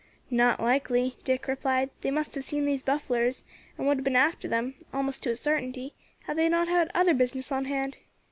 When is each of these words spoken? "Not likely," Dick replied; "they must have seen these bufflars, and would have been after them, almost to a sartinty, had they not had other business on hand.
"Not 0.31 0.59
likely," 0.59 1.17
Dick 1.23 1.45
replied; 1.47 1.91
"they 2.01 2.09
must 2.09 2.33
have 2.33 2.43
seen 2.43 2.65
these 2.65 2.81
bufflars, 2.81 3.43
and 3.77 3.85
would 3.85 3.97
have 3.97 4.03
been 4.03 4.15
after 4.15 4.47
them, 4.47 4.73
almost 4.91 5.21
to 5.21 5.29
a 5.29 5.35
sartinty, 5.35 5.93
had 6.21 6.39
they 6.39 6.49
not 6.49 6.67
had 6.67 6.89
other 6.95 7.13
business 7.13 7.51
on 7.51 7.65
hand. 7.65 7.97